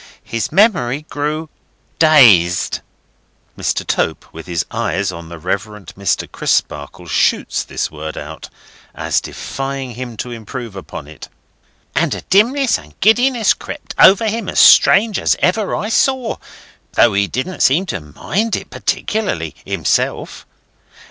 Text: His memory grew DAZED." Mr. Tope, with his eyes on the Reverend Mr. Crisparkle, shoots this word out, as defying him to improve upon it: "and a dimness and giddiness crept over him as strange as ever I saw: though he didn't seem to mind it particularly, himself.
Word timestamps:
His 0.23 0.51
memory 0.51 1.03
grew 1.11 1.47
DAZED." 1.99 2.79
Mr. 3.55 3.85
Tope, 3.85 4.25
with 4.33 4.47
his 4.47 4.65
eyes 4.71 5.11
on 5.11 5.29
the 5.29 5.37
Reverend 5.37 5.93
Mr. 5.95 6.27
Crisparkle, 6.31 7.05
shoots 7.05 7.63
this 7.63 7.91
word 7.91 8.17
out, 8.17 8.49
as 8.95 9.21
defying 9.21 9.91
him 9.93 10.17
to 10.17 10.31
improve 10.31 10.75
upon 10.75 11.07
it: 11.07 11.29
"and 11.93 12.15
a 12.15 12.21
dimness 12.21 12.79
and 12.79 12.99
giddiness 12.99 13.53
crept 13.53 13.93
over 13.99 14.25
him 14.27 14.49
as 14.49 14.59
strange 14.59 15.19
as 15.19 15.35
ever 15.37 15.75
I 15.75 15.89
saw: 15.89 16.37
though 16.93 17.13
he 17.13 17.27
didn't 17.27 17.61
seem 17.61 17.85
to 17.85 17.99
mind 17.99 18.55
it 18.55 18.71
particularly, 18.71 19.53
himself. 19.65 20.47